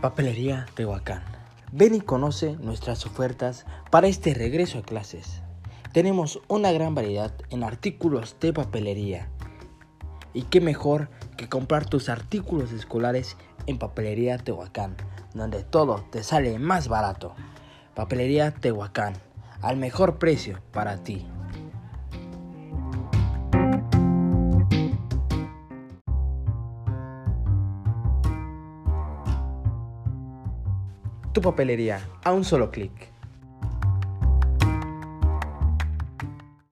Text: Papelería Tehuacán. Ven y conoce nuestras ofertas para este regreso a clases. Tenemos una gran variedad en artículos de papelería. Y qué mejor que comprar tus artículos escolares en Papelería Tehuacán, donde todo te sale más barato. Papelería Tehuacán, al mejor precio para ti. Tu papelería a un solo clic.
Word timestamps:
Papelería 0.00 0.66
Tehuacán. 0.76 1.24
Ven 1.72 1.92
y 1.96 2.00
conoce 2.00 2.56
nuestras 2.60 3.04
ofertas 3.04 3.66
para 3.90 4.06
este 4.06 4.32
regreso 4.32 4.78
a 4.78 4.82
clases. 4.82 5.42
Tenemos 5.92 6.40
una 6.46 6.70
gran 6.70 6.94
variedad 6.94 7.32
en 7.50 7.64
artículos 7.64 8.36
de 8.38 8.52
papelería. 8.52 9.28
Y 10.34 10.42
qué 10.42 10.60
mejor 10.60 11.08
que 11.36 11.48
comprar 11.48 11.84
tus 11.84 12.08
artículos 12.08 12.70
escolares 12.70 13.36
en 13.66 13.78
Papelería 13.78 14.38
Tehuacán, 14.38 14.94
donde 15.34 15.64
todo 15.64 16.04
te 16.12 16.22
sale 16.22 16.60
más 16.60 16.86
barato. 16.86 17.34
Papelería 17.96 18.52
Tehuacán, 18.52 19.14
al 19.62 19.78
mejor 19.78 20.18
precio 20.18 20.60
para 20.70 21.02
ti. 21.02 21.26
Tu 31.38 31.42
papelería 31.42 32.00
a 32.24 32.32
un 32.32 32.42
solo 32.42 32.72
clic. 32.72 32.90